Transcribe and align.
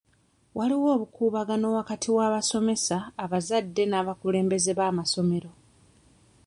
Waliwo 0.57 0.87
obukuubagano 0.95 1.67
wakati 1.77 2.07
w'abasomesa, 2.15 2.97
abazadde 3.23 3.83
n'abakulembeze 3.87 4.71
b'amasomero. 4.79 5.51